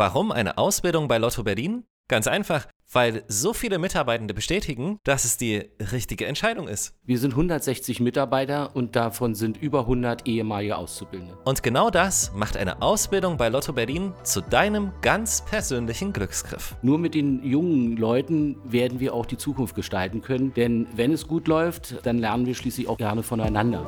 Warum 0.00 0.32
eine 0.32 0.56
Ausbildung 0.56 1.08
bei 1.08 1.18
Lotto 1.18 1.42
Berlin? 1.42 1.84
Ganz 2.08 2.26
einfach, 2.26 2.66
weil 2.90 3.22
so 3.28 3.52
viele 3.52 3.78
Mitarbeitende 3.78 4.32
bestätigen, 4.32 4.98
dass 5.04 5.26
es 5.26 5.36
die 5.36 5.68
richtige 5.92 6.24
Entscheidung 6.24 6.68
ist. 6.68 6.94
Wir 7.04 7.18
sind 7.18 7.32
160 7.32 8.00
Mitarbeiter 8.00 8.74
und 8.74 8.96
davon 8.96 9.34
sind 9.34 9.58
über 9.58 9.80
100 9.80 10.26
ehemalige 10.26 10.78
Auszubildende. 10.78 11.36
Und 11.44 11.62
genau 11.62 11.90
das 11.90 12.32
macht 12.34 12.56
eine 12.56 12.80
Ausbildung 12.80 13.36
bei 13.36 13.50
Lotto 13.50 13.74
Berlin 13.74 14.14
zu 14.22 14.40
deinem 14.40 14.92
ganz 15.02 15.44
persönlichen 15.44 16.14
Glücksgriff. 16.14 16.76
Nur 16.80 16.96
mit 16.96 17.14
den 17.14 17.44
jungen 17.44 17.98
Leuten 17.98 18.56
werden 18.64 19.00
wir 19.00 19.12
auch 19.12 19.26
die 19.26 19.36
Zukunft 19.36 19.74
gestalten 19.74 20.22
können, 20.22 20.54
denn 20.54 20.86
wenn 20.96 21.12
es 21.12 21.28
gut 21.28 21.46
läuft, 21.46 22.06
dann 22.06 22.16
lernen 22.16 22.46
wir 22.46 22.54
schließlich 22.54 22.88
auch 22.88 22.96
gerne 22.96 23.22
voneinander. 23.22 23.84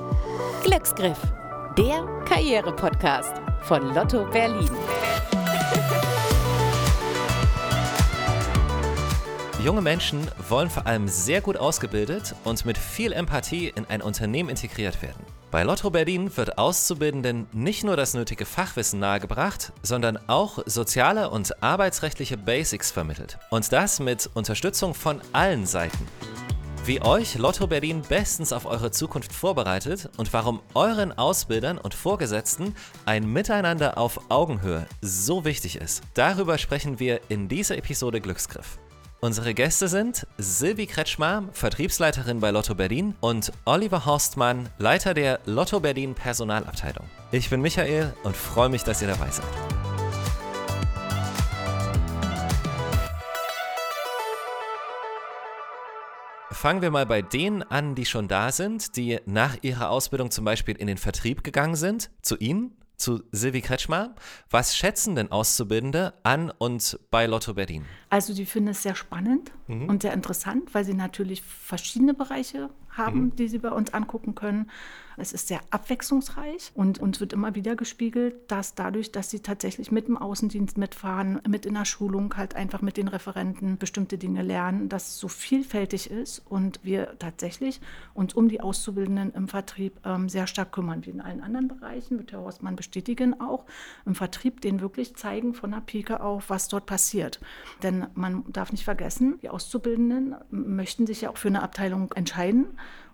Glücksgriff, 0.63 1.19
der 1.79 2.07
Karriere-Podcast 2.27 3.41
von 3.63 3.95
Lotto 3.95 4.27
Berlin. 4.31 4.69
Junge 9.65 9.81
Menschen 9.81 10.29
wollen 10.49 10.71
vor 10.71 10.89
allem 10.89 11.07
sehr 11.07 11.41
gut 11.41 11.57
ausgebildet 11.57 12.35
und 12.43 12.65
mit 12.65 12.77
viel 12.77 13.13
Empathie 13.13 13.69
in 13.69 13.87
ein 13.87 14.03
Unternehmen 14.03 14.49
integriert 14.49 15.01
werden. 15.03 15.25
Bei 15.53 15.63
Lotto 15.63 15.91
Berlin 15.91 16.37
wird 16.37 16.59
Auszubildenden 16.59 17.47
nicht 17.53 17.85
nur 17.85 17.97
das 17.97 18.15
nötige 18.15 18.45
Fachwissen 18.45 18.99
nahegebracht, 18.99 19.73
sondern 19.83 20.19
auch 20.27 20.59
soziale 20.67 21.31
und 21.31 21.63
arbeitsrechtliche 21.63 22.37
Basics 22.37 22.91
vermittelt. 22.91 23.39
Und 23.51 23.73
das 23.73 24.01
mit 24.01 24.31
Unterstützung 24.35 24.95
von 24.95 25.21
allen 25.33 25.67
Seiten. 25.67 26.09
Wie 26.85 27.01
euch 27.01 27.39
Lotto 27.39 27.69
Berlin 27.69 28.03
bestens 28.09 28.53
auf 28.53 28.67
eure 28.67 28.91
Zukunft 28.91 29.33
vorbereitet 29.33 30.11
und 30.17 30.33
warum 30.33 30.61
euren 30.75 31.17
Ausbildern 31.17 31.79
und 31.79 31.95
Vorgesetzten 31.95 32.75
ein 33.05 33.33
Miteinander 33.33 33.99
auf 33.99 34.21
Augenhöhe 34.31 34.89
so 35.01 35.45
wichtig 35.45 35.77
ist, 35.77 36.03
darüber 36.15 36.59
sprechen 36.59 36.99
wir 36.99 37.21
in 37.29 37.47
dieser 37.49 37.79
Episode 37.79 38.21
Glücksgriff. 38.21 38.79
Unsere 39.21 39.55
Gäste 39.55 39.87
sind 39.87 40.27
Silvi 40.39 40.89
Kretschmer, 40.89 41.45
Vertriebsleiterin 41.53 42.41
bei 42.41 42.51
Lotto 42.51 42.75
Berlin 42.75 43.15
und 43.21 43.53
Oliver 43.65 44.05
Horstmann, 44.05 44.69
Leiter 44.79 45.15
der 45.15 45.39
Lotto 45.47 45.79
Berlin 45.79 46.17
Personalabteilung. 46.17 47.05
Ich 47.31 47.49
bin 47.49 47.61
Michael 47.61 48.13
und 48.25 48.37
freue 48.37 48.71
mich, 48.71 48.83
dass 48.83 49.01
ihr 49.01 49.07
dabei 49.09 49.31
seid. 49.31 49.72
Fangen 56.63 56.81
wir 56.81 56.93
mal 56.93 57.07
bei 57.07 57.23
denen 57.23 57.65
an, 57.65 57.97
die 57.97 58.05
schon 58.05 58.29
da 58.29 58.53
sind, 58.53 58.95
die 58.95 59.19
nach 59.27 59.57
ihrer 59.63 59.91
Ausbildung 59.91 60.31
zum 60.31 60.45
Beispiel 60.45 60.77
in 60.77 60.87
den 60.87 60.97
Vertrieb 60.97 61.43
gegangen 61.43 61.75
sind, 61.75 62.09
zu 62.23 62.37
Ihnen 62.37 62.71
zu 62.97 63.25
Silvi 63.33 63.63
Kretschmer. 63.63 64.15
Was 64.49 64.77
schätzen 64.77 65.17
denn 65.17 65.33
Auszubildende 65.33 66.15
an 66.23 66.53
und 66.57 67.01
bei 67.11 67.27
Lotto 67.27 67.55
Berlin? 67.55 67.85
Also 68.11 68.33
die 68.33 68.47
finden 68.47 68.69
es 68.69 68.85
sehr 68.85 68.95
spannend 68.95 69.51
mhm. 69.67 69.89
und 69.89 70.03
sehr 70.03 70.13
interessant, 70.13 70.73
weil 70.73 70.85
sie 70.85 70.95
natürlich 70.95 71.43
verschiedene 71.43 72.15
Bereiche 72.15 72.71
haben, 72.93 73.25
mhm. 73.25 73.37
die 73.37 73.49
sie 73.49 73.59
bei 73.59 73.71
uns 73.71 73.93
angucken 73.93 74.35
können. 74.35 74.71
Es 75.17 75.33
ist 75.33 75.49
sehr 75.49 75.61
abwechslungsreich 75.71 76.73
und 76.75 76.99
uns 76.99 77.21
wird 77.21 77.33
immer 77.33 77.55
wieder 77.55 77.77
gespiegelt, 77.77 78.35
dass 78.51 78.75
dadurch, 78.75 79.13
dass 79.13 79.31
sie 79.31 79.41
tatsächlich 79.41 79.93
mit 79.93 80.09
dem 80.09 80.17
Außendienst 80.17 80.79
mitfahren, 80.79 81.41
mit 81.47 81.67
in 81.67 81.75
der 81.75 81.85
Schulung 81.85 82.35
halt 82.37 82.57
einfach 82.57 82.81
mit 82.81 82.97
den 82.97 83.09
Referenten 83.09 83.77
bestimmte 83.77 84.17
Dinge 84.17 84.43
lernen, 84.43 84.89
dass 84.89 85.09
es 85.09 85.19
so 85.19 85.29
vielfältig 85.29 86.11
ist 86.11 86.43
und 86.49 86.81
wir 86.83 87.19
tatsächlich 87.19 87.81
uns 88.15 88.33
um 88.35 88.49
die 88.49 88.61
Auszubildenden 88.61 89.35
im 89.35 89.49
Vertrieb 89.49 90.01
ähm, 90.05 90.29
sehr 90.29 90.47
stark 90.47 90.73
kümmern, 90.73 91.05
wie 91.05 91.11
in 91.11 91.21
allen 91.21 91.43
anderen 91.43 91.69
Bereichen, 91.69 92.19
wird 92.19 92.33
Herr 92.33 92.41
Horstmann 92.41 92.77
bestätigen 92.77 93.39
auch, 93.41 93.67
im 94.07 94.15
Vertrieb 94.15 94.61
den 94.63 94.81
wirklich 94.81 95.15
zeigen 95.15 95.55
von 95.55 95.73
der 95.73 95.81
Pike 95.81 96.21
auf, 96.21 96.49
was 96.49 96.69
dort 96.69 96.87
passiert. 96.87 97.41
Denn 97.83 98.07
man 98.15 98.45
darf 98.51 98.73
nicht 98.73 98.85
vergessen, 98.85 99.39
die 99.43 99.51
Auszubildenden 99.51 100.37
möchten 100.51 101.07
sich 101.07 101.23
ja 101.23 101.31
auch 101.31 101.37
für 101.37 101.49
eine 101.49 101.63
Abteilung 101.63 102.11
entscheiden 102.13 102.67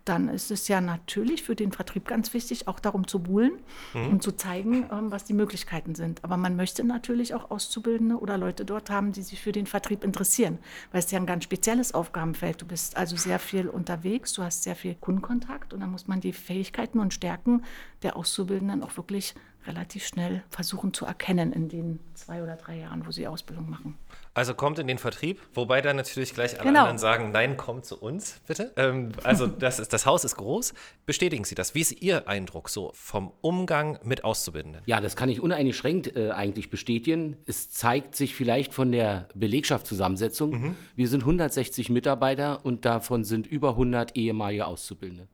dann 0.09 0.29
ist 0.29 0.51
es 0.51 0.69
ja 0.69 0.81
natürlich 0.81 1.43
für 1.43 1.55
den 1.55 1.73
Vertrieb 1.73 2.07
ganz 2.07 2.33
wichtig, 2.33 2.67
auch 2.69 2.81
darum 2.81 3.07
zu 3.07 3.21
buhlen 3.21 3.53
mhm. 3.95 4.09
und 4.09 4.23
zu 4.23 4.33
zeigen, 4.33 4.87
ähm, 4.91 5.11
was 5.11 5.25
die 5.25 5.35
Möglichkeiten 5.35 5.95
sind. 5.95 6.25
Aber 6.25 6.37
man 6.37 6.57
möchte 6.57 6.85
natürlich 6.85 7.35
auch 7.35 7.51
Auszubildende 7.51 8.17
oder 8.17 8.39
Leute 8.39 8.65
dort 8.65 8.91
haben, 8.91 9.13
die 9.13 9.23
sich 9.23 9.41
für 9.41 9.53
den 9.53 9.67
Vertrieb 9.67 10.05
interessieren, 10.05 10.59
weil 10.93 11.01
es 11.01 11.11
ja 11.11 11.19
ein 11.19 11.27
ganz 11.27 11.45
spezielles 11.45 11.93
Aufgabenfeld. 11.93 12.63
Du 12.63 12.67
bist 12.67 12.97
also 12.97 13.17
sehr 13.17 13.39
viel 13.39 13.69
unterwegs, 13.69 14.33
du 14.33 14.43
hast 14.43 14.63
sehr 14.63 14.77
viel 14.77 14.95
Kundenkontakt 14.95 15.75
und 15.75 15.81
dann 15.81 15.91
muss 15.91 16.09
man 16.09 16.21
die 16.21 16.33
Fähigkeiten 16.33 16.99
und 16.99 17.13
Stärken 17.15 17.63
der 18.03 18.17
Auszubildenden 18.17 18.83
auch 18.83 18.97
wirklich 18.97 19.35
relativ 19.69 20.07
schnell 20.07 20.43
versuchen 20.51 20.93
zu 20.93 21.05
erkennen 21.05 21.53
in 21.53 21.69
den 21.69 22.01
zwei 22.15 22.43
oder 22.43 22.57
drei 22.57 22.79
Jahren, 22.79 23.07
wo 23.07 23.13
sie 23.13 23.27
Ausbildung 23.27 23.71
machen. 23.71 23.97
Also 24.35 24.55
kommt 24.55 24.79
in 24.79 24.87
den 24.87 24.99
Vertrieb, 24.99 25.41
wobei 25.55 25.81
dann 25.81 25.97
natürlich 25.97 26.33
gleich 26.33 26.61
alle 26.61 26.69
genau. 26.69 26.81
anderen 26.81 26.99
sagen, 26.99 27.33
nein, 27.33 27.57
kommt 27.57 27.85
zu 27.85 28.01
uns, 28.01 28.41
bitte. 28.47 28.73
Ähm, 28.77 29.13
also 29.25 29.47
das, 29.59 29.79
ist, 29.79 29.93
das 29.93 30.07
Haus 30.07 30.25
ist 30.25 30.37
groß. 30.37 30.75
Bestätigen 31.07 31.45
Sie 31.45 31.55
das. 31.55 31.75
Wie 31.75 31.81
ist 31.81 32.03
Ihr 32.03 32.29
Eindruck 32.29 32.69
so 32.69 32.93
vom 32.95 33.33
Umgang 33.41 33.99
mit 34.03 34.25
Auszubildenden? 34.25 34.83
Ja, 34.87 35.01
das 35.01 35.17
kann 35.17 35.29
ich 35.29 35.41
uneingeschränkt 35.41 36.17
äh, 36.17 36.31
eigentlich 36.31 36.71
bestätigen. 36.71 37.37
Es 37.47 37.71
zeigt 37.71 38.15
sich 38.15 38.35
vielleicht 38.35 38.73
von 38.73 38.93
der 38.93 39.29
Belegschaftszusammensetzung. 39.35 40.51
Mhm. 40.51 40.77
Wir 40.95 41.09
sind 41.09 41.23
160 41.23 41.91
Mitarbeiter 41.91 42.65
und 42.65 42.85
davon 42.85 43.25
sind 43.25 43.47
über 43.47 43.71
100 43.71 44.17
ehemalige 44.17 44.67
Auszubildende. 44.67 45.29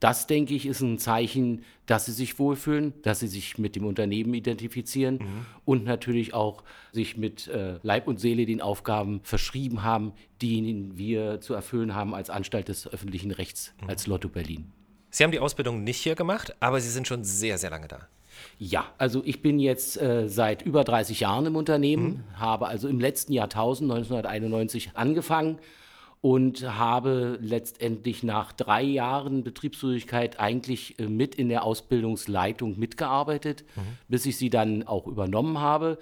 Das, 0.00 0.26
denke 0.26 0.54
ich, 0.54 0.66
ist 0.66 0.80
ein 0.80 0.98
Zeichen, 0.98 1.64
dass 1.86 2.06
sie 2.06 2.12
sich 2.12 2.38
wohlfühlen, 2.38 2.92
dass 3.02 3.20
sie 3.20 3.28
sich 3.28 3.58
mit 3.58 3.76
dem 3.76 3.86
Unternehmen 3.86 4.34
identifizieren 4.34 5.16
mhm. 5.16 5.46
und 5.64 5.84
natürlich 5.84 6.34
auch 6.34 6.62
sich 6.92 7.16
mit 7.16 7.48
äh, 7.48 7.78
Leib 7.82 8.06
und 8.06 8.20
Seele 8.20 8.46
den 8.46 8.60
Aufgaben 8.60 9.20
verschrieben 9.22 9.82
haben, 9.82 10.12
die 10.42 10.90
wir 10.94 11.40
zu 11.40 11.54
erfüllen 11.54 11.94
haben 11.94 12.14
als 12.14 12.28
Anstalt 12.30 12.68
des 12.68 12.86
öffentlichen 12.86 13.30
Rechts, 13.30 13.72
mhm. 13.80 13.88
als 13.88 14.06
Lotto 14.06 14.28
Berlin. 14.28 14.72
Sie 15.10 15.22
haben 15.22 15.30
die 15.30 15.38
Ausbildung 15.38 15.84
nicht 15.84 16.02
hier 16.02 16.16
gemacht, 16.16 16.54
aber 16.60 16.80
Sie 16.80 16.90
sind 16.90 17.06
schon 17.06 17.22
sehr, 17.22 17.56
sehr 17.56 17.70
lange 17.70 17.88
da. 17.88 18.08
Ja, 18.58 18.86
also 18.98 19.22
ich 19.24 19.42
bin 19.42 19.58
jetzt 19.58 20.00
äh, 20.00 20.28
seit 20.28 20.62
über 20.62 20.84
30 20.84 21.20
Jahren 21.20 21.46
im 21.46 21.56
Unternehmen, 21.56 22.24
mhm. 22.34 22.40
habe 22.40 22.66
also 22.66 22.88
im 22.88 23.00
letzten 23.00 23.32
Jahrtausend, 23.32 23.90
1991, 23.90 24.90
angefangen 24.94 25.58
und 26.24 26.62
habe 26.62 27.38
letztendlich 27.42 28.22
nach 28.22 28.52
drei 28.52 28.80
Jahren 28.80 29.44
Betriebsfähigkeit 29.44 30.40
eigentlich 30.40 30.98
äh, 30.98 31.06
mit 31.06 31.34
in 31.34 31.50
der 31.50 31.64
Ausbildungsleitung 31.64 32.78
mitgearbeitet, 32.78 33.62
mhm. 33.76 33.98
bis 34.08 34.24
ich 34.24 34.38
sie 34.38 34.48
dann 34.48 34.84
auch 34.84 35.06
übernommen 35.06 35.58
habe. 35.58 35.98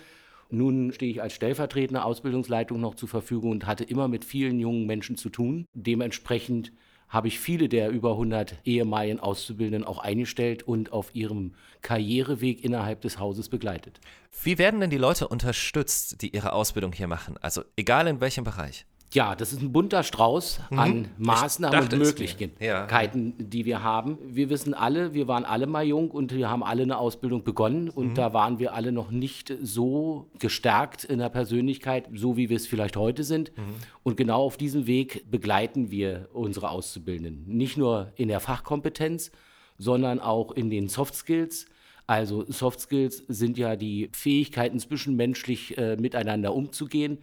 Nun 0.49 0.93
stehe 0.93 1.11
ich 1.11 1.21
als 1.21 1.33
stellvertretende 1.33 2.05
Ausbildungsleitung 2.05 2.81
noch 2.81 2.95
zur 2.95 3.09
Verfügung 3.09 3.51
und 3.51 3.67
hatte 3.67 3.83
immer 3.83 4.07
mit 4.07 4.25
vielen 4.25 4.61
jungen 4.61 4.87
Menschen 4.87 5.17
zu 5.17 5.29
tun. 5.29 5.67
Dementsprechend 5.75 6.71
habe 7.09 7.27
ich 7.27 7.41
viele 7.41 7.69
der 7.69 7.91
über 7.91 8.13
100 8.13 8.59
ehemaligen 8.65 9.19
Auszubildenden 9.19 9.83
auch 9.83 9.99
eingestellt 9.99 10.63
und 10.63 10.93
auf 10.93 11.17
ihrem 11.17 11.55
Karriereweg 11.81 12.63
innerhalb 12.63 13.01
des 13.01 13.19
Hauses 13.19 13.49
begleitet. 13.49 13.99
Wie 14.45 14.57
werden 14.57 14.79
denn 14.79 14.91
die 14.91 14.99
Leute 14.99 15.27
unterstützt, 15.27 16.23
die 16.23 16.33
ihre 16.33 16.53
Ausbildung 16.53 16.93
hier 16.93 17.09
machen? 17.09 17.39
Also 17.41 17.63
egal 17.77 18.07
in 18.07 18.21
welchem 18.21 18.45
Bereich. 18.45 18.87
Ja, 19.13 19.35
das 19.35 19.53
ist 19.53 19.61
ein 19.61 19.73
bunter 19.73 20.03
Strauß 20.03 20.61
mhm. 20.71 20.79
an 20.79 21.09
Maßnahmen 21.19 21.81
und 21.81 21.99
Möglichkeiten, 21.99 22.65
ja. 22.65 22.89
die 23.15 23.67
wir 23.67 23.83
haben. 23.83 24.17
Wir 24.25 24.49
wissen 24.49 24.73
alle, 24.73 25.13
wir 25.13 25.29
waren 25.29 25.45
alle 25.45 25.67
mal 25.67 25.85
jung 25.85 26.11
und 26.11 26.35
wir 26.35 26.49
haben 26.49 26.63
alle 26.63 26.83
eine 26.83 26.97
Ausbildung 26.97 27.45
begonnen 27.45 27.91
und 27.91 28.09
mhm. 28.09 28.15
da 28.15 28.33
waren 28.33 28.59
wir 28.59 28.73
alle 28.73 28.91
noch 28.91 29.11
nicht 29.11 29.53
so 29.63 30.31
gestärkt 30.39 31.05
in 31.05 31.19
der 31.19 31.29
Persönlichkeit, 31.29 32.09
so 32.15 32.39
wie 32.39 32.49
wir 32.49 32.57
es 32.57 32.67
vielleicht 32.67 32.97
heute 32.97 33.23
sind. 33.23 33.57
Mhm. 33.57 33.75
Und 34.03 34.17
genau 34.17 34.43
auf 34.43 34.57
diesem 34.57 34.87
Weg 34.87 35.31
begleiten 35.31 35.91
wir 35.91 36.31
unsere 36.33 36.71
Auszubildenden. 36.71 37.45
Nicht 37.47 37.77
nur 37.77 38.13
in 38.17 38.29
der 38.29 38.41
Fachkompetenz, 38.41 39.31
sondern 39.77 40.21
auch 40.21 40.53
in 40.53 40.71
den 40.71 40.89
Soft 40.89 41.15
Skills. 41.15 41.67
Also 42.07 42.51
Soft 42.51 42.81
Skills 42.81 43.25
sind 43.29 43.59
ja 43.59 43.77
die 43.77 44.09
Fähigkeiten, 44.13 44.79
zwischenmenschlich 44.79 45.77
äh, 45.77 45.97
miteinander 45.97 46.55
umzugehen 46.55 47.19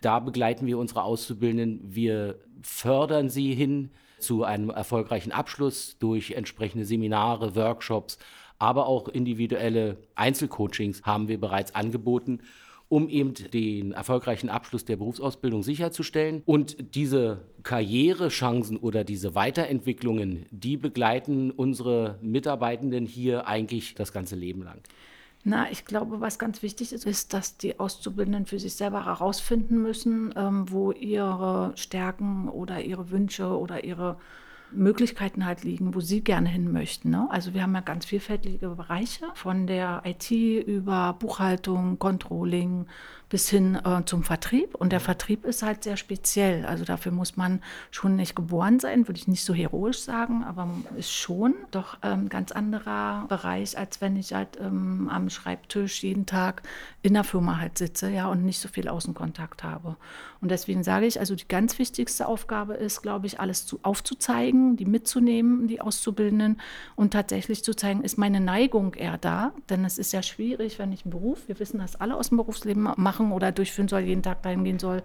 da 0.00 0.18
begleiten 0.18 0.66
wir 0.66 0.78
unsere 0.78 1.02
Auszubildenden. 1.02 1.80
Wir 1.84 2.38
fördern 2.62 3.28
sie 3.28 3.54
hin 3.54 3.90
zu 4.18 4.44
einem 4.44 4.70
erfolgreichen 4.70 5.32
Abschluss 5.32 5.96
durch 5.98 6.32
entsprechende 6.32 6.84
Seminare, 6.84 7.54
Workshops, 7.56 8.18
aber 8.58 8.86
auch 8.86 9.08
individuelle 9.08 9.96
Einzelcoachings 10.14 11.02
haben 11.04 11.28
wir 11.28 11.40
bereits 11.40 11.74
angeboten, 11.74 12.40
um 12.90 13.08
eben 13.08 13.34
den 13.34 13.92
erfolgreichen 13.92 14.50
Abschluss 14.50 14.84
der 14.84 14.96
Berufsausbildung 14.96 15.62
sicherzustellen. 15.62 16.42
Und 16.44 16.94
diese 16.94 17.40
Karrierechancen 17.62 18.76
oder 18.76 19.04
diese 19.04 19.34
Weiterentwicklungen, 19.34 20.44
die 20.50 20.76
begleiten 20.76 21.50
unsere 21.52 22.18
Mitarbeitenden 22.20 23.06
hier 23.06 23.46
eigentlich 23.46 23.94
das 23.94 24.12
ganze 24.12 24.36
Leben 24.36 24.62
lang. 24.62 24.82
Na, 25.42 25.70
ich 25.70 25.86
glaube, 25.86 26.20
was 26.20 26.38
ganz 26.38 26.62
wichtig 26.62 26.92
ist, 26.92 27.06
ist, 27.06 27.32
dass 27.32 27.56
die 27.56 27.80
Auszubildenden 27.80 28.44
für 28.44 28.58
sich 28.58 28.74
selber 28.74 29.06
herausfinden 29.06 29.80
müssen, 29.80 30.34
ähm, 30.36 30.70
wo 30.70 30.92
ihre 30.92 31.72
Stärken 31.76 32.48
oder 32.48 32.82
ihre 32.82 33.10
Wünsche 33.10 33.58
oder 33.58 33.84
ihre 33.84 34.18
Möglichkeiten 34.72 35.46
halt 35.46 35.64
liegen, 35.64 35.94
wo 35.94 36.00
sie 36.00 36.22
gerne 36.22 36.48
hin 36.48 36.70
möchten. 36.70 37.10
Ne? 37.10 37.26
Also 37.30 37.54
wir 37.54 37.62
haben 37.62 37.74
ja 37.74 37.80
ganz 37.80 38.04
vielfältige 38.04 38.68
Bereiche, 38.68 39.26
von 39.34 39.66
der 39.66 40.02
IT 40.04 40.30
über 40.30 41.16
Buchhaltung, 41.18 41.98
Controlling, 41.98 42.86
bis 43.30 43.48
hin 43.48 43.76
äh, 43.76 44.04
zum 44.04 44.24
Vertrieb. 44.24 44.74
Und 44.74 44.92
der 44.92 45.00
Vertrieb 45.00 45.46
ist 45.46 45.62
halt 45.62 45.84
sehr 45.84 45.96
speziell. 45.96 46.66
Also 46.66 46.84
dafür 46.84 47.12
muss 47.12 47.36
man 47.36 47.62
schon 47.90 48.16
nicht 48.16 48.36
geboren 48.36 48.80
sein, 48.80 49.08
würde 49.08 49.18
ich 49.18 49.28
nicht 49.28 49.44
so 49.44 49.54
heroisch 49.54 50.00
sagen, 50.00 50.44
aber 50.44 50.68
ist 50.98 51.12
schon 51.12 51.54
doch 51.70 51.96
ein 52.02 52.22
ähm, 52.22 52.28
ganz 52.28 52.52
anderer 52.52 53.24
Bereich, 53.28 53.78
als 53.78 54.00
wenn 54.00 54.16
ich 54.16 54.34
halt 54.34 54.58
ähm, 54.60 55.08
am 55.10 55.30
Schreibtisch 55.30 56.02
jeden 56.02 56.26
Tag 56.26 56.62
in 57.02 57.14
der 57.14 57.24
Firma 57.24 57.58
halt 57.58 57.78
sitze, 57.78 58.10
ja, 58.10 58.26
und 58.26 58.44
nicht 58.44 58.58
so 58.58 58.68
viel 58.68 58.88
Außenkontakt 58.88 59.62
habe. 59.62 59.96
Und 60.40 60.50
deswegen 60.50 60.82
sage 60.82 61.06
ich, 61.06 61.20
also 61.20 61.34
die 61.34 61.46
ganz 61.46 61.78
wichtigste 61.78 62.26
Aufgabe 62.26 62.74
ist, 62.74 63.02
glaube 63.02 63.26
ich, 63.26 63.40
alles 63.40 63.66
zu, 63.66 63.78
aufzuzeigen, 63.82 64.76
die 64.76 64.86
mitzunehmen, 64.86 65.68
die 65.68 65.80
Auszubildenden 65.80 66.60
und 66.96 67.12
tatsächlich 67.12 67.62
zu 67.62 67.74
zeigen, 67.74 68.02
ist 68.02 68.16
meine 68.16 68.40
Neigung 68.40 68.94
eher 68.94 69.18
da, 69.18 69.52
denn 69.68 69.84
es 69.84 69.98
ist 69.98 70.12
ja 70.12 70.22
schwierig, 70.22 70.78
wenn 70.78 70.92
ich 70.92 71.04
einen 71.04 71.12
Beruf, 71.12 71.46
wir 71.46 71.58
wissen 71.60 71.78
das 71.78 71.96
alle 71.96 72.16
aus 72.16 72.30
dem 72.30 72.38
Berufsleben 72.38 72.90
machen, 72.96 73.19
machen 73.20 73.32
oder 73.32 73.52
durchführen 73.52 73.88
soll, 73.88 74.00
jeden 74.00 74.22
Tag 74.22 74.42
dahin 74.42 74.64
gehen 74.64 74.78
soll, 74.78 75.02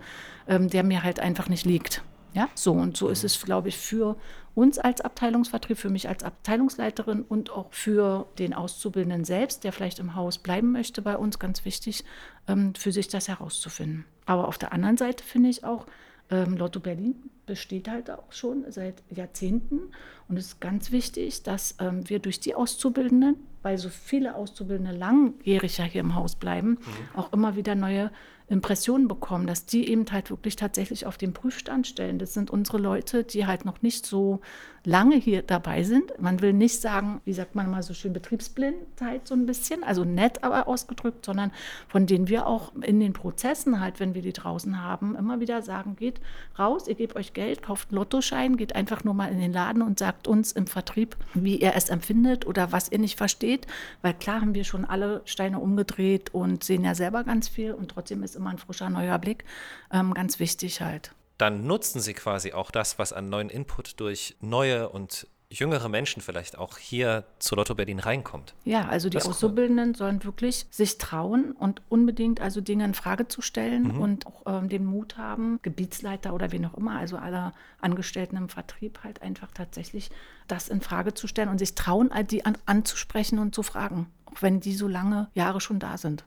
ähm, 0.48 0.70
der 0.70 0.84
mir 0.84 1.04
halt 1.04 1.20
einfach 1.20 1.50
nicht 1.50 1.66
liegt. 1.66 2.02
Ja, 2.34 2.50
so 2.54 2.74
und 2.74 2.98
so 2.98 3.08
ist 3.08 3.24
es, 3.24 3.42
glaube 3.42 3.70
ich, 3.70 3.78
für 3.78 4.18
uns 4.56 4.78
als 4.78 5.00
Abteilungsvertrieb, 5.00 5.78
für 5.78 5.90
mich 5.90 6.10
als 6.10 6.24
Abteilungsleiterin 6.24 7.22
und 7.22 7.50
auch 7.50 7.68
für 7.72 8.28
den 8.40 8.54
Auszubildenden 8.54 9.24
selbst, 9.24 9.64
der 9.64 9.72
vielleicht 9.72 10.00
im 10.00 10.16
Haus 10.16 10.38
bleiben 10.38 10.74
möchte, 10.74 11.02
bei 11.02 11.16
uns 11.16 11.40
ganz 11.40 11.64
wichtig, 11.64 12.04
ähm, 12.48 12.76
für 12.76 12.92
sich 12.92 13.08
das 13.08 13.30
herauszufinden. 13.30 14.06
Aber 14.26 14.50
auf 14.50 14.58
der 14.58 14.74
anderen 14.74 14.98
Seite 14.98 15.24
finde 15.24 15.50
ich 15.50 15.64
auch, 15.64 15.86
ähm, 16.32 16.58
Lotto 16.58 16.80
Berlin 16.80 17.16
besteht 17.46 17.88
halt 17.88 18.10
auch 18.10 18.32
schon 18.32 18.66
seit 18.70 19.04
Jahrzehnten 19.10 19.92
und 20.28 20.38
es 20.38 20.48
ist 20.48 20.62
ganz 20.62 20.92
wichtig, 20.92 21.44
dass 21.44 21.76
ähm, 21.80 22.10
wir 22.10 22.20
durch 22.20 22.40
die 22.40 22.56
Auszubildenden, 22.56 23.36
weil 23.62 23.78
so 23.78 23.90
viele 23.90 24.36
Auszubildende 24.36 24.92
langjährig 24.92 25.78
ja 25.78 25.86
hier 25.86 26.02
im 26.02 26.16
Haus 26.16 26.36
bleiben, 26.36 26.72
mhm. 26.72 27.20
auch 27.20 27.32
immer 27.34 27.56
wieder 27.56 27.76
neue 27.76 28.12
Impressionen 28.48 29.08
bekommen, 29.08 29.48
dass 29.48 29.66
die 29.66 29.90
eben 29.90 30.06
halt 30.12 30.30
wirklich 30.30 30.56
tatsächlich 30.56 31.06
auf 31.06 31.18
den 31.18 31.34
Prüfstand 31.34 31.88
stellen. 31.88 32.20
Das 32.20 32.34
sind 32.34 32.52
unsere 32.52 32.78
Leute, 32.78 33.24
die 33.24 33.48
halt 33.48 33.66
noch 33.66 33.82
nicht 33.82 34.06
so 34.06 34.40
lange 34.86 35.16
hier 35.16 35.42
dabei 35.42 35.84
sind. 35.84 36.14
Man 36.20 36.42
will 36.42 36.54
nicht 36.54 36.80
sagen, 36.80 37.22
wie 37.26 37.34
sagt 37.34 37.56
man 37.56 37.70
mal 37.70 37.82
so 37.82 37.94
schön, 37.94 38.14
Betriebsblindheit 38.14 39.28
so 39.28 39.34
ein 39.34 39.48
bisschen, 39.48 39.84
also 39.84 40.04
nett 40.04 40.44
aber 40.44 40.68
ausgedrückt, 40.68 41.26
sondern 41.26 41.52
von 41.88 42.06
denen 42.06 42.28
wir 42.28 42.46
auch 42.46 42.72
in 42.82 43.00
den 43.00 43.14
Prozessen 43.14 43.80
halt, 43.80 44.00
wenn 44.00 44.14
wir 44.14 44.22
die 44.22 44.34
draußen 44.34 44.82
haben, 44.82 45.16
immer 45.16 45.40
wieder 45.40 45.64
sagen, 45.64 45.96
geht 45.96 46.22
raus, 46.60 46.88
ihr 46.88 46.96
gebt 46.96 47.16
euch 47.16 47.34
Geld, 47.34 47.64
kauft 47.64 47.90
einen 47.90 47.98
Lottoschein, 47.98 48.58
geht 48.58 48.76
einfach 48.76 49.04
nur 49.04 49.16
mal 49.16 49.32
in 49.32 49.40
den 49.40 49.54
Laden 49.54 49.82
und 49.82 49.98
sagt 49.98 50.28
uns 50.28 50.52
im 50.52 50.68
Vertrieb, 50.68 51.18
wie 51.34 51.58
ihr 51.58 51.74
es 51.76 51.90
empfindet 51.90 52.46
oder 52.46 52.72
was 52.72 52.92
ihr 52.92 53.00
nicht 53.00 53.18
versteht, 53.18 53.66
weil 54.04 54.14
klar 54.14 54.42
haben 54.42 54.54
wir 54.54 54.64
schon 54.64 54.86
alle 54.86 55.22
Steine 55.26 55.60
umgedreht 55.60 56.34
und 56.34 56.64
sehen 56.64 56.84
ja 56.84 56.94
selber 56.94 57.24
ganz 57.24 57.48
viel 57.48 57.74
und 57.74 57.90
trotzdem 57.90 58.22
ist 58.22 58.35
immer 58.36 58.50
ein 58.50 58.58
frischer 58.58 58.90
neuer 58.90 59.18
Blick 59.20 59.46
ähm, 59.92 60.14
ganz 60.14 60.40
wichtig 60.40 60.82
halt. 60.82 61.12
Dann 61.38 61.68
nutzen 61.68 62.00
sie 62.00 62.14
quasi 62.14 62.54
auch 62.54 62.72
das, 62.72 62.98
was 62.98 63.12
an 63.12 63.30
neuen 63.30 63.50
Input 63.50 64.00
durch 64.00 64.36
neue 64.40 64.90
und 64.90 65.28
jüngere 65.50 65.90
Menschen 65.90 66.22
vielleicht 66.22 66.58
auch 66.58 66.78
hier 66.78 67.24
zu 67.40 67.56
Lotto 67.56 67.76
Berlin 67.76 68.00
reinkommt. 68.00 68.54
Ja, 68.64 68.88
also 68.88 69.10
die 69.10 69.22
Auszubildenden 69.22 69.90
cool. 69.90 69.96
sollen 69.96 70.24
wirklich 70.24 70.66
sich 70.72 70.98
trauen 70.98 71.52
und 71.52 71.82
unbedingt 71.90 72.42
also 72.42 72.62
Dinge 72.62 72.86
in 72.86 72.94
Frage 72.94 73.28
zu 73.28 73.42
stellen 73.42 73.96
mhm. 73.96 74.02
und 74.02 74.28
auch 74.28 74.44
ähm, 74.46 74.70
den 74.70 74.86
Mut 74.86 75.18
haben, 75.18 75.60
Gebietsleiter 75.62 76.34
oder 76.34 76.52
wen 76.52 76.66
auch 76.66 76.76
immer, 76.76 76.98
also 76.98 77.18
alle 77.18 77.54
Angestellten 77.80 78.38
im 78.38 78.50
Vertrieb 78.50 79.00
halt 79.04 79.22
einfach 79.22 79.52
tatsächlich 79.52 80.10
das 80.48 80.70
in 80.70 80.82
Frage 80.82 81.14
zu 81.14 81.28
stellen 81.28 81.50
und 81.50 81.60
sich 81.60 81.76
trauen, 81.76 82.12
die 82.30 82.46
an, 82.46 82.58
anzusprechen 82.66 83.40
und 83.40 83.54
zu 83.54 83.64
fragen, 83.64 84.08
auch 84.26 84.42
wenn 84.42 84.60
die 84.60 84.76
so 84.76 84.88
lange 84.88 85.30
Jahre 85.34 85.62
schon 85.62 85.80
da 85.80 85.98
sind. 85.98 86.26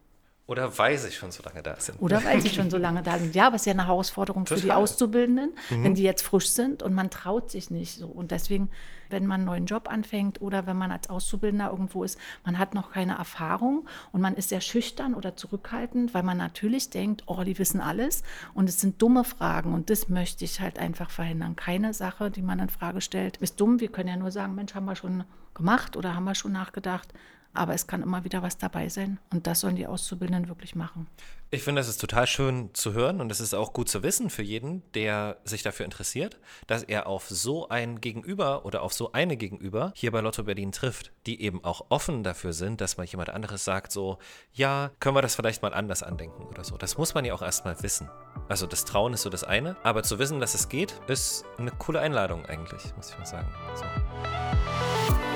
Oder 0.49 0.79
weil 0.79 0.97
sie 0.97 1.12
schon 1.12 1.31
so 1.31 1.43
lange 1.43 1.62
da 1.62 1.79
sind. 1.79 2.00
Oder 2.00 2.25
weil 2.25 2.41
sie 2.41 2.49
schon 2.49 2.71
so 2.71 2.79
lange 2.79 3.03
da 3.03 3.19
sind. 3.19 3.35
Ja, 3.35 3.49
aber 3.49 3.56
es 3.56 3.62
ist 3.62 3.67
ja 3.67 3.75
eine 3.75 3.87
Herausforderung 3.87 4.47
Total. 4.47 4.59
für 4.59 4.67
die 4.67 4.73
Auszubildenden, 4.73 5.53
mhm. 5.69 5.85
wenn 5.85 5.95
die 5.95 6.03
jetzt 6.03 6.23
frisch 6.23 6.49
sind 6.49 6.83
und 6.83 6.95
man 6.95 7.11
traut 7.11 7.50
sich 7.50 7.71
nicht 7.71 7.99
so. 7.99 8.06
Und 8.06 8.31
deswegen, 8.31 8.71
wenn 9.11 9.27
man 9.27 9.41
einen 9.41 9.45
neuen 9.45 9.67
Job 9.67 9.91
anfängt 9.91 10.41
oder 10.41 10.67
wenn 10.67 10.79
man 10.79 10.91
als 10.91 11.11
Auszubildender 11.11 11.71
irgendwo 11.71 12.03
ist, 12.03 12.19
man 12.47 12.59
hat 12.59 12.73
noch 12.73 12.93
keine 12.93 13.19
Erfahrung 13.19 13.87
und 14.11 14.23
man 14.23 14.37
ist 14.37 14.49
sehr 14.49 14.62
schüchtern 14.62 15.12
oder 15.12 15.37
zurückhaltend, 15.37 16.15
weil 16.15 16.23
man 16.23 16.39
natürlich 16.39 16.89
denkt, 16.89 17.25
oh, 17.27 17.43
die 17.45 17.59
wissen 17.59 17.83
alles 17.83 18.23
und 18.55 18.71
es 18.71 18.81
sind 18.81 19.03
dumme 19.03 19.25
Fragen 19.25 19.75
und 19.75 19.91
das 19.91 20.09
möchte 20.09 20.47
ich 20.47 20.62
halt 20.62 20.79
einfach 20.79 21.11
verhindern. 21.11 21.56
Keine 21.56 21.93
Sache, 21.93 22.31
die 22.31 22.43
man 22.43 22.59
in 22.59 22.71
Frage 22.71 23.03
stellt, 23.03 23.37
ist 23.37 23.61
dumm. 23.61 23.81
Wir 23.81 23.93
können 23.93 24.09
ja 24.09 24.17
nur 24.17 24.31
sagen, 24.31 24.55
Mensch, 24.55 24.75
haben 24.75 24.87
wir 24.87 24.97
schon 24.97 25.25
gemacht 25.53 25.95
oder 25.95 26.15
haben 26.15 26.25
wir 26.25 26.35
schon 26.35 26.53
nachgedacht. 26.53 27.12
Aber 27.55 27.75
es 27.75 27.87
kann 27.87 28.03
immer 28.03 28.25
wieder 28.25 28.43
was 28.43 28.59
dabei 28.59 28.89
sein 28.89 29.19
und 29.33 29.47
das 29.47 29.61
sollen 29.61 29.77
die 29.77 29.87
Auszubildenden 29.87 30.49
wirklich 30.49 30.75
machen. 30.75 31.06
Ich 31.50 31.62
finde, 31.62 31.81
das 31.81 31.89
ist 31.89 31.99
total 31.99 32.27
schön 32.27 32.75
zu 32.75 32.93
hören 32.93 33.23
und 33.23 33.33
es 33.33 33.41
ist 33.41 33.55
auch 33.55 33.73
gut 33.73 33.89
zu 33.89 34.03
wissen 34.03 34.29
für 34.29 34.43
jeden, 34.43 34.83
der 34.93 35.39
sich 35.45 35.62
dafür 35.62 35.87
interessiert, 35.87 36.39
dass 36.67 36.83
er 36.83 37.06
auf 37.06 37.27
so 37.29 37.71
ein 37.71 38.03
Gegenüber 38.03 38.67
oder 38.67 38.83
auf 38.83 38.93
so 38.93 39.12
eine 39.12 39.39
Gegenüber 39.39 39.93
hier 39.97 40.12
bei 40.12 40.21
Lotto 40.21 40.43
Berlin 40.43 40.73
trifft, 40.73 41.11
die 41.27 41.41
eben 41.41 41.65
auch 41.65 41.87
offen 41.89 42.23
dafür 42.23 42.53
sind, 42.53 42.83
dass 42.83 42.99
mal 42.99 43.06
jemand 43.06 43.31
anderes 43.31 43.65
sagt 43.65 43.93
so, 43.93 44.19
ja, 44.53 44.91
können 45.00 45.17
wir 45.17 45.23
das 45.23 45.37
vielleicht 45.37 45.62
mal 45.62 45.73
anders 45.73 46.03
andenken 46.03 46.43
oder 46.43 46.65
so. 46.65 46.77
Das 46.77 46.99
muss 46.99 47.15
man 47.15 47.25
ja 47.25 47.33
auch 47.33 47.43
erstmal 47.43 47.83
wissen. 47.83 48.11
Also 48.49 48.67
das 48.67 48.85
Trauen 48.85 49.15
ist 49.15 49.23
so 49.23 49.31
das 49.31 49.43
eine, 49.43 49.77
aber 49.85 50.03
zu 50.03 50.19
wissen, 50.19 50.41
dass 50.41 50.55
es 50.55 50.69
geht, 50.69 51.00
ist 51.06 51.47
eine 51.56 51.71
coole 51.71 52.00
Einladung 52.00 52.45
eigentlich, 52.45 52.95
muss 52.95 53.11
ich 53.11 53.19
mal 53.19 53.25
sagen. 53.25 53.49
So. 53.75 55.27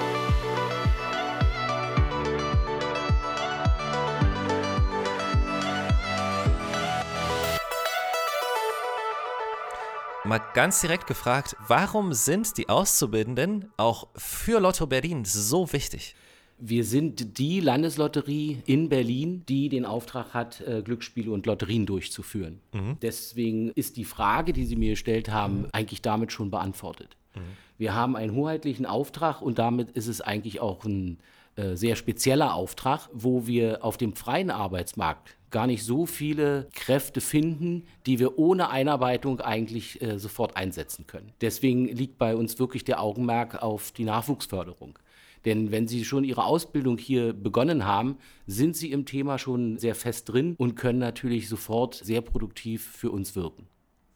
Mal 10.33 10.41
ganz 10.55 10.81
direkt 10.81 11.07
gefragt, 11.07 11.57
warum 11.69 12.15
sind 12.15 12.57
die 12.57 12.71
Auszubildenden 12.71 13.71
auch 13.77 14.09
für 14.17 14.61
Lotto 14.61 14.87
Berlin 14.87 15.27
so 15.27 15.71
wichtig? 15.75 16.15
Wir 16.57 16.87
sind 16.87 17.37
die 17.37 17.61
Landeslotterie 17.61 18.63
in 18.65 18.89
Berlin, 18.89 19.45
die 19.47 19.69
den 19.69 19.85
Auftrag 19.85 20.33
hat, 20.33 20.63
äh, 20.63 20.81
Glücksspiele 20.81 21.31
und 21.31 21.45
Lotterien 21.45 21.85
durchzuführen. 21.85 22.63
Mhm. 22.73 22.97
Deswegen 23.03 23.73
ist 23.73 23.99
die 23.99 24.07
Frage, 24.07 24.55
die 24.55 24.65
Sie 24.65 24.77
mir 24.77 24.93
gestellt 24.93 25.29
haben, 25.29 25.65
mhm. 25.65 25.69
eigentlich 25.73 26.01
damit 26.01 26.33
schon 26.33 26.51
beantwortet. 26.51 27.19
Mhm. 27.35 27.41
Wir 27.77 27.93
haben 27.93 28.17
einen 28.17 28.33
hoheitlichen 28.33 28.87
Auftrag 28.87 29.43
und 29.43 29.59
damit 29.59 29.91
ist 29.91 30.07
es 30.07 30.23
eigentlich 30.23 30.61
auch 30.61 30.87
ein 30.87 31.19
äh, 31.57 31.77
sehr 31.77 31.97
spezieller 31.97 32.55
Auftrag, 32.55 33.09
wo 33.13 33.47
wir 33.47 33.85
auf 33.85 33.97
dem 33.97 34.15
freien 34.15 34.51
Arbeitsmarkt 34.51 35.37
gar 35.51 35.67
nicht 35.67 35.85
so 35.85 36.07
viele 36.07 36.69
Kräfte 36.75 37.21
finden, 37.21 37.85
die 38.07 38.19
wir 38.19 38.39
ohne 38.39 38.71
Einarbeitung 38.71 39.41
eigentlich 39.41 40.01
äh, 40.03 40.19
sofort 40.19 40.57
einsetzen 40.57 41.07
können. 41.07 41.33
Deswegen 41.41 41.87
liegt 41.89 42.19
bei 42.19 42.35
uns 42.35 42.59
wirklich 42.59 42.85
der 42.85 43.01
Augenmerk 43.01 43.63
auf 43.63 43.93
die 43.93 44.05
Nachwuchsförderung. 44.05 44.99
Denn 45.45 45.71
wenn 45.71 45.89
Sie 45.89 46.05
schon 46.05 46.25
Ihre 46.25 46.45
Ausbildung 46.45 46.99
hier 46.99 47.33
begonnen 47.33 47.85
haben, 47.85 48.17
sind 48.47 48.77
Sie 48.77 48.93
im 48.93 49.05
Thema 49.05 49.39
schon 49.39 49.79
sehr 49.79 49.95
fest 49.95 50.33
drin 50.33 50.55
und 50.57 50.75
können 50.77 51.01
natürlich 51.01 51.49
sofort 51.49 51.95
sehr 51.95 52.21
produktiv 52.21 52.85
für 52.85 53.11
uns 53.11 53.35
wirken. 53.37 53.67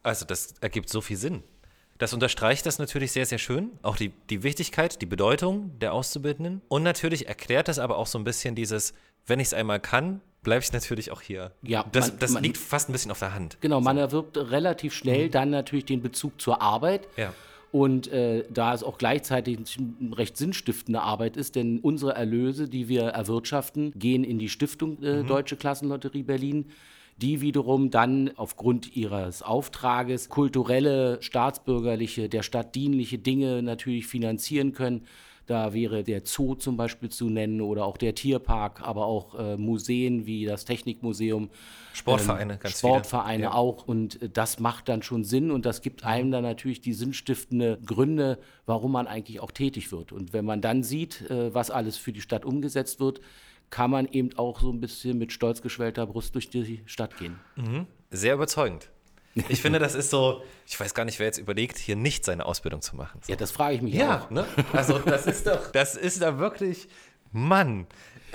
Also 0.03 0.25
das 0.25 0.53
ergibt 0.61 0.89
so 0.89 1.01
viel 1.01 1.17
Sinn. 1.17 1.43
Das 1.97 2.13
unterstreicht 2.13 2.65
das 2.65 2.79
natürlich 2.79 3.11
sehr, 3.11 3.25
sehr 3.25 3.37
schön. 3.37 3.71
Auch 3.81 3.95
die, 3.95 4.11
die 4.29 4.43
Wichtigkeit, 4.43 5.01
die 5.01 5.05
Bedeutung 5.05 5.77
der 5.79 5.93
Auszubildenden. 5.93 6.61
Und 6.67 6.83
natürlich 6.83 7.27
erklärt 7.27 7.67
das 7.67 7.79
aber 7.79 7.97
auch 7.97 8.07
so 8.07 8.17
ein 8.19 8.23
bisschen 8.23 8.55
dieses, 8.55 8.93
wenn 9.25 9.39
ich 9.39 9.47
es 9.47 9.53
einmal 9.53 9.79
kann, 9.79 10.21
bleibe 10.43 10.63
ich 10.63 10.71
natürlich 10.71 11.11
auch 11.11 11.21
hier. 11.21 11.51
Ja, 11.63 11.85
das, 11.91 12.09
man, 12.09 12.19
das 12.19 12.31
man, 12.31 12.43
liegt 12.43 12.57
fast 12.57 12.89
ein 12.89 12.93
bisschen 12.93 13.11
auf 13.11 13.19
der 13.19 13.33
Hand. 13.33 13.57
Genau, 13.61 13.81
man 13.81 13.97
erwirbt 13.97 14.37
relativ 14.37 14.93
schnell 14.93 15.27
mhm. 15.27 15.31
dann 15.31 15.49
natürlich 15.49 15.85
den 15.85 16.01
Bezug 16.01 16.39
zur 16.39 16.61
Arbeit. 16.61 17.07
Ja. 17.17 17.33
Und 17.71 18.07
äh, 18.07 18.45
da 18.49 18.73
es 18.73 18.81
auch 18.81 18.97
gleichzeitig 18.97 19.59
recht 20.13 20.37
sinnstiftende 20.37 21.01
Arbeit 21.01 21.35
ist, 21.35 21.55
denn 21.55 21.79
unsere 21.79 22.15
Erlöse, 22.15 22.69
die 22.69 22.87
wir 22.87 23.03
erwirtschaften, 23.03 23.91
gehen 23.95 24.23
in 24.23 24.39
die 24.39 24.47
Stiftung 24.47 25.03
äh, 25.03 25.23
mhm. 25.23 25.27
Deutsche 25.27 25.57
Klassenlotterie 25.57 26.23
Berlin 26.23 26.67
die 27.17 27.41
wiederum 27.41 27.89
dann 27.89 28.31
aufgrund 28.37 28.95
ihres 28.95 29.41
Auftrages 29.41 30.29
kulturelle, 30.29 31.17
staatsbürgerliche, 31.21 32.29
der 32.29 32.43
Stadt 32.43 32.75
dienliche 32.75 33.17
Dinge 33.17 33.61
natürlich 33.63 34.07
finanzieren 34.07 34.73
können. 34.73 35.05
Da 35.47 35.73
wäre 35.73 36.03
der 36.03 36.23
Zoo 36.25 36.55
zum 36.55 36.75
Beispiel 36.75 37.07
zu 37.07 37.29
nennen 37.29 37.61
oder 37.61 37.85
auch 37.85 37.95
der 37.95 38.13
Tierpark, 38.13 38.81
aber 38.81 39.05
auch 39.05 39.33
äh, 39.39 39.55
Museen 39.55 40.25
wie 40.25 40.45
das 40.45 40.65
Technikmuseum. 40.65 41.49
Sportvereine, 41.93 42.53
ähm, 42.53 42.59
ganz 42.59 42.79
Sportvereine 42.79 43.43
viele. 43.43 43.53
auch. 43.53 43.87
Und 43.87 44.21
äh, 44.21 44.29
das 44.29 44.59
macht 44.59 44.89
dann 44.89 45.03
schon 45.03 45.23
Sinn 45.23 45.49
und 45.49 45.65
das 45.65 45.81
gibt 45.81 46.03
einem 46.03 46.31
dann 46.31 46.43
natürlich 46.43 46.81
die 46.81 46.91
sinnstiftende 46.91 47.79
Gründe, 47.85 48.39
warum 48.65 48.91
man 48.91 49.07
eigentlich 49.07 49.39
auch 49.39 49.51
tätig 49.51 49.93
wird. 49.93 50.11
Und 50.11 50.33
wenn 50.33 50.43
man 50.43 50.59
dann 50.59 50.83
sieht, 50.83 51.21
äh, 51.31 51.53
was 51.53 51.71
alles 51.71 51.95
für 51.95 52.11
die 52.11 52.21
Stadt 52.21 52.43
umgesetzt 52.43 52.99
wird, 52.99 53.21
kann 53.69 53.91
man 53.91 54.07
eben 54.07 54.37
auch 54.37 54.59
so 54.59 54.71
ein 54.71 54.79
bisschen 54.79 55.17
mit 55.17 55.31
stolz 55.31 55.61
geschwellter 55.61 56.05
Brust 56.05 56.35
durch 56.35 56.49
die 56.49 56.81
Stadt 56.85 57.17
gehen. 57.17 57.39
Mhm. 57.55 57.87
Sehr 58.11 58.35
überzeugend. 58.35 58.89
Ich 59.49 59.61
finde, 59.61 59.77
das 59.77 59.93
ist 59.93 60.09
so, 60.09 60.41
ich 60.65 60.79
weiß 60.79 60.93
gar 60.95 61.05
nicht, 61.05 61.19
wer 61.19 61.27
jetzt 61.27 61.37
überlegt, 61.37 61.77
hier 61.77 61.95
nicht 61.95 62.25
seine 62.25 62.45
Ausbildung 62.45 62.81
zu 62.81 62.95
machen. 62.95 63.19
So. 63.23 63.31
Ja, 63.31 63.37
das 63.37 63.51
frage 63.51 63.75
ich 63.75 63.81
mich 63.81 63.93
ja, 63.93 64.21
auch. 64.21 64.29
Ne? 64.31 64.45
Also 64.73 64.97
das 64.99 65.27
ist 65.27 65.45
doch, 65.45 65.71
das 65.71 65.95
ist 65.95 66.21
da 66.21 66.39
wirklich, 66.39 66.87
Mann. 67.31 67.85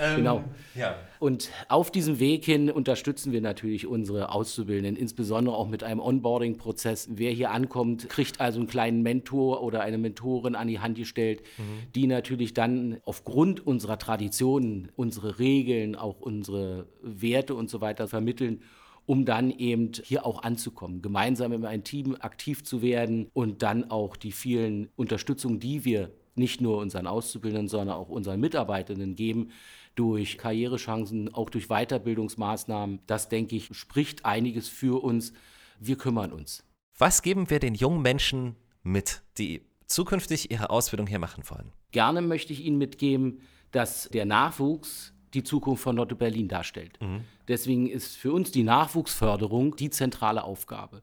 Ähm, 0.03 0.17
genau. 0.17 0.43
Ja. 0.75 0.95
Und 1.19 1.49
auf 1.69 1.91
diesem 1.91 2.19
Weg 2.19 2.43
hin 2.43 2.69
unterstützen 2.69 3.31
wir 3.31 3.41
natürlich 3.41 3.87
unsere 3.87 4.31
Auszubildenden, 4.31 4.95
insbesondere 4.95 5.55
auch 5.55 5.67
mit 5.67 5.83
einem 5.83 5.99
Onboarding-Prozess. 5.99 7.09
Wer 7.11 7.31
hier 7.31 7.51
ankommt, 7.51 8.09
kriegt 8.09 8.41
also 8.41 8.59
einen 8.59 8.67
kleinen 8.67 9.03
Mentor 9.03 9.63
oder 9.63 9.81
eine 9.81 9.97
Mentorin 9.97 10.55
an 10.55 10.67
die 10.67 10.79
Hand 10.79 10.97
gestellt, 10.97 11.41
mhm. 11.57 11.91
die 11.95 12.07
natürlich 12.07 12.53
dann 12.53 12.99
aufgrund 13.05 13.65
unserer 13.65 13.97
Traditionen, 13.97 14.91
unsere 14.95 15.39
Regeln, 15.39 15.95
auch 15.95 16.19
unsere 16.19 16.87
Werte 17.01 17.55
und 17.55 17.69
so 17.69 17.81
weiter 17.81 18.07
vermitteln 18.07 18.61
um 19.05 19.25
dann 19.25 19.51
eben 19.51 19.91
hier 20.03 20.25
auch 20.25 20.43
anzukommen, 20.43 21.01
gemeinsam 21.01 21.51
in 21.51 21.65
einem 21.65 21.83
Team 21.83 22.15
aktiv 22.19 22.63
zu 22.63 22.81
werden 22.81 23.27
und 23.33 23.61
dann 23.61 23.91
auch 23.91 24.15
die 24.15 24.31
vielen 24.31 24.89
Unterstützungen, 24.95 25.59
die 25.59 25.83
wir 25.83 26.11
nicht 26.35 26.61
nur 26.61 26.77
unseren 26.77 27.07
Auszubildenden, 27.07 27.67
sondern 27.67 27.95
auch 27.95 28.09
unseren 28.09 28.39
Mitarbeitenden 28.39 29.15
geben, 29.15 29.49
durch 29.95 30.37
Karrierechancen, 30.37 31.33
auch 31.33 31.49
durch 31.49 31.67
Weiterbildungsmaßnahmen. 31.67 32.99
Das, 33.07 33.29
denke 33.29 33.55
ich, 33.55 33.69
spricht 33.75 34.25
einiges 34.25 34.69
für 34.69 35.03
uns. 35.03 35.33
Wir 35.79 35.97
kümmern 35.97 36.31
uns. 36.31 36.63
Was 36.97 37.21
geben 37.21 37.49
wir 37.49 37.59
den 37.59 37.75
jungen 37.75 38.01
Menschen 38.01 38.55
mit, 38.83 39.21
die 39.37 39.61
zukünftig 39.87 40.51
ihre 40.51 40.69
Ausbildung 40.69 41.07
hier 41.07 41.19
machen 41.19 41.43
wollen? 41.49 41.71
Gerne 41.91 42.21
möchte 42.21 42.53
ich 42.53 42.63
Ihnen 42.63 42.77
mitgeben, 42.77 43.41
dass 43.71 44.09
der 44.09 44.25
Nachwuchs 44.25 45.13
die 45.33 45.43
Zukunft 45.43 45.83
von 45.83 45.95
Lotto 45.95 46.15
Berlin 46.15 46.47
darstellt. 46.47 46.99
Mhm. 47.01 47.21
Deswegen 47.47 47.89
ist 47.89 48.15
für 48.15 48.31
uns 48.31 48.51
die 48.51 48.63
Nachwuchsförderung 48.63 49.75
die 49.75 49.89
zentrale 49.89 50.43
Aufgabe. 50.43 51.01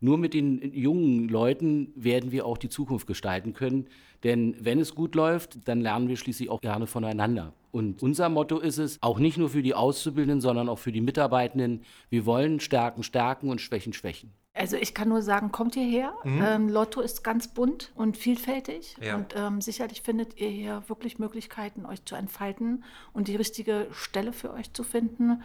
Nur 0.00 0.18
mit 0.18 0.34
den 0.34 0.72
jungen 0.72 1.28
Leuten 1.28 1.92
werden 1.94 2.32
wir 2.32 2.46
auch 2.46 2.56
die 2.56 2.68
Zukunft 2.70 3.06
gestalten 3.06 3.52
können. 3.52 3.86
Denn 4.24 4.56
wenn 4.58 4.80
es 4.80 4.94
gut 4.94 5.14
läuft, 5.14 5.68
dann 5.68 5.80
lernen 5.80 6.08
wir 6.08 6.16
schließlich 6.16 6.48
auch 6.48 6.60
gerne 6.60 6.86
voneinander. 6.86 7.52
Und 7.72 8.02
unser 8.02 8.28
Motto 8.28 8.58
ist 8.58 8.78
es, 8.78 8.98
auch 9.00 9.18
nicht 9.18 9.38
nur 9.38 9.50
für 9.50 9.62
die 9.62 9.74
Auszubildenden, 9.74 10.40
sondern 10.40 10.68
auch 10.68 10.78
für 10.78 10.92
die 10.92 11.00
Mitarbeitenden, 11.00 11.84
wir 12.08 12.26
wollen 12.26 12.60
Stärken 12.60 13.02
stärken 13.02 13.48
und 13.48 13.60
Schwächen 13.60 13.92
schwächen. 13.92 14.32
Also 14.52 14.76
ich 14.76 14.94
kann 14.94 15.08
nur 15.08 15.22
sagen, 15.22 15.52
kommt 15.52 15.74
hierher. 15.74 16.12
Mhm. 16.24 16.42
Ähm, 16.44 16.68
Lotto 16.68 17.00
ist 17.00 17.22
ganz 17.22 17.48
bunt 17.48 17.92
und 17.94 18.16
vielfältig. 18.16 18.96
Ja. 19.00 19.14
Und 19.14 19.34
ähm, 19.36 19.60
sicherlich 19.60 20.02
findet 20.02 20.40
ihr 20.40 20.48
hier 20.48 20.82
wirklich 20.88 21.18
Möglichkeiten, 21.18 21.86
euch 21.86 22.04
zu 22.04 22.16
entfalten 22.16 22.84
und 23.12 23.28
die 23.28 23.36
richtige 23.36 23.86
Stelle 23.92 24.32
für 24.32 24.52
euch 24.52 24.72
zu 24.72 24.82
finden 24.82 25.42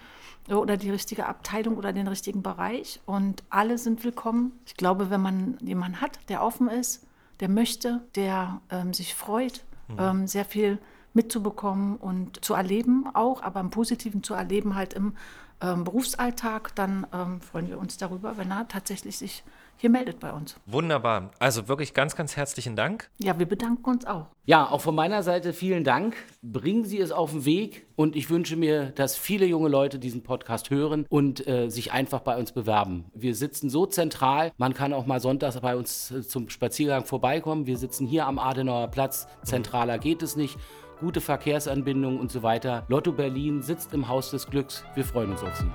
oder 0.49 0.75
die 0.75 0.89
richtige 0.89 1.27
Abteilung 1.27 1.77
oder 1.77 1.93
den 1.93 2.07
richtigen 2.07 2.41
Bereich. 2.41 2.99
Und 3.05 3.43
alle 3.49 3.77
sind 3.77 4.03
willkommen. 4.03 4.53
Ich 4.65 4.75
glaube, 4.75 5.11
wenn 5.11 5.21
man 5.21 5.57
jemanden 5.61 6.01
hat, 6.01 6.17
der 6.27 6.43
offen 6.43 6.67
ist, 6.67 7.05
der 7.41 7.49
möchte, 7.49 8.01
der 8.15 8.61
ähm, 8.71 8.93
sich 8.93 9.13
freut, 9.13 9.63
mhm. 9.87 9.97
Ähm, 9.99 10.27
sehr 10.27 10.45
viel 10.45 10.79
mitzubekommen 11.15 11.97
und 11.97 12.43
zu 12.43 12.53
erleben 12.53 13.05
auch, 13.13 13.41
aber 13.41 13.59
im 13.59 13.69
Positiven 13.69 14.21
zu 14.21 14.33
erleben 14.33 14.75
halt 14.75 14.93
im 14.93 15.13
ähm, 15.61 15.83
Berufsalltag, 15.83 16.75
dann 16.75 17.07
ähm, 17.13 17.41
freuen 17.41 17.69
wir 17.69 17.79
uns 17.79 17.97
darüber, 17.97 18.37
wenn 18.37 18.51
er 18.51 18.67
tatsächlich 18.67 19.17
sich 19.17 19.43
hier 19.77 19.89
meldet 19.89 20.19
bei 20.21 20.31
uns. 20.31 20.55
Wunderbar. 20.65 21.31
Also 21.37 21.67
wirklich 21.67 21.93
ganz, 21.93 22.15
ganz 22.15 22.37
herzlichen 22.37 22.77
Dank. 22.77 23.09
Ja, 23.17 23.37
wir 23.37 23.45
bedanken 23.45 23.83
uns 23.89 24.05
auch. 24.05 24.27
Ja, 24.45 24.69
auch 24.69 24.79
von 24.79 24.95
meiner 24.95 25.21
Seite 25.21 25.51
vielen 25.51 25.83
Dank. 25.83 26.15
Bringen 26.41 26.85
Sie 26.85 26.99
es 26.99 27.11
auf 27.11 27.31
den 27.31 27.45
Weg 27.45 27.87
und 27.95 28.15
ich 28.15 28.29
wünsche 28.29 28.55
mir, 28.55 28.91
dass 28.91 29.17
viele 29.17 29.45
junge 29.45 29.67
Leute 29.67 29.99
diesen 29.99 30.23
Podcast 30.23 30.69
hören 30.69 31.05
und 31.09 31.45
äh, 31.45 31.69
sich 31.69 31.91
einfach 31.91 32.21
bei 32.21 32.37
uns 32.37 32.53
bewerben. 32.53 33.05
Wir 33.13 33.35
sitzen 33.35 33.69
so 33.69 33.85
zentral, 33.85 34.53
man 34.57 34.73
kann 34.73 34.93
auch 34.93 35.05
mal 35.05 35.19
sonntags 35.19 35.59
bei 35.59 35.75
uns 35.75 36.11
äh, 36.11 36.21
zum 36.21 36.49
Spaziergang 36.49 37.05
vorbeikommen. 37.05 37.65
Wir 37.65 37.77
sitzen 37.77 38.07
hier 38.07 38.27
am 38.27 38.39
Adenauer 38.39 38.87
Platz, 38.87 39.27
zentraler 39.43 39.99
geht 39.99 40.23
es 40.23 40.37
nicht 40.37 40.57
gute 40.99 41.21
Verkehrsanbindung 41.21 42.19
und 42.19 42.31
so 42.31 42.43
weiter. 42.43 42.83
Lotto 42.87 43.11
Berlin 43.11 43.61
sitzt 43.61 43.93
im 43.93 44.07
Haus 44.07 44.31
des 44.31 44.47
Glücks. 44.47 44.83
Wir 44.95 45.05
freuen 45.05 45.31
uns 45.31 45.43
auf 45.43 45.55
Sie. 45.55 45.71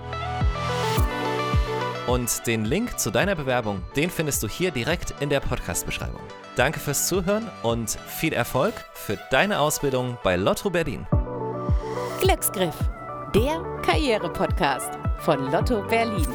Und 2.11 2.47
den 2.47 2.65
Link 2.65 2.99
zu 2.99 3.11
deiner 3.11 3.37
Bewerbung, 3.37 3.83
den 3.95 4.11
findest 4.11 4.43
du 4.43 4.49
hier 4.49 4.71
direkt 4.73 5.15
in 5.21 5.29
der 5.29 5.41
Podcast-Beschreibung. 5.41 6.21
Danke 6.57 6.81
fürs 6.81 7.07
Zuhören 7.07 7.49
und 7.63 7.91
viel 7.91 8.33
Erfolg 8.33 8.75
für 8.95 9.17
deine 9.31 9.61
Ausbildung 9.61 10.19
bei 10.25 10.37
Lotto 10.37 10.71
Berlin. 10.71 11.07
Glücksgriff, 12.21 12.77
der 13.35 13.63
Karriere-Podcast 13.83 14.91
von 15.21 15.51
Lotto 15.53 15.83
Berlin. 15.83 16.27